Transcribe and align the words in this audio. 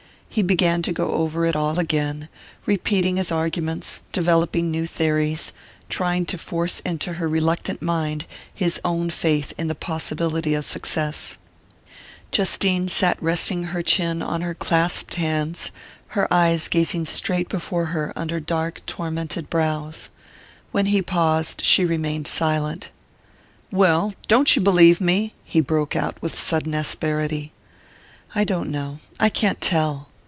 He 0.33 0.43
began 0.43 0.81
to 0.83 0.93
go 0.93 1.11
over 1.11 1.45
it 1.45 1.57
all 1.57 1.77
again 1.77 2.29
repeating 2.65 3.17
his 3.17 3.33
arguments, 3.33 3.99
developing 4.13 4.71
new 4.71 4.85
theories, 4.87 5.51
trying 5.89 6.25
to 6.27 6.37
force 6.37 6.79
into 6.85 7.11
her 7.15 7.27
reluctant 7.27 7.81
mind 7.81 8.23
his 8.53 8.79
own 8.85 9.09
faith 9.09 9.51
in 9.57 9.67
the 9.67 9.75
possibility 9.75 10.53
of 10.53 10.63
success. 10.63 11.37
Justine 12.31 12.87
sat 12.87 13.21
resting 13.21 13.63
her 13.75 13.81
chin 13.81 14.21
on 14.21 14.39
her 14.39 14.53
clasped 14.55 15.15
hands, 15.15 15.69
her 16.15 16.33
eyes 16.33 16.69
gazing 16.69 17.07
straight 17.07 17.49
before 17.49 17.87
her 17.87 18.13
under 18.15 18.39
dark 18.39 18.81
tormented 18.85 19.49
brows. 19.49 20.07
When 20.71 20.85
he 20.85 21.01
paused 21.01 21.61
she 21.61 21.83
remained 21.83 22.25
silent. 22.25 22.89
"Well 23.69 24.13
don't 24.29 24.55
you 24.55 24.61
believe 24.61 25.01
me?" 25.01 25.33
he 25.43 25.59
broke 25.59 25.93
out 25.97 26.21
with 26.21 26.39
sudden 26.39 26.73
asperity. 26.73 27.51
"I 28.33 28.45
don't 28.45 28.71
know...I 28.71 29.27
can't 29.27 29.59
tell...." 29.59 30.07